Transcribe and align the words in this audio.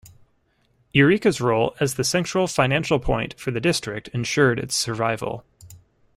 Eureka's 0.93 1.39
role 1.39 1.75
as 1.79 1.93
the 1.93 2.03
central 2.03 2.47
financial 2.47 2.97
point 2.97 3.39
for 3.39 3.51
the 3.51 3.61
district 3.61 4.07
ensured 4.07 4.57
its 4.57 4.73
survival. 4.73 5.45